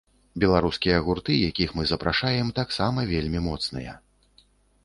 [0.43, 3.93] Беларускія гурты, якіх мы запрашаем, таксама вельмі моцныя.